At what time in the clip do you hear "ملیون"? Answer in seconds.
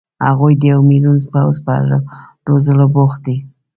0.89-1.17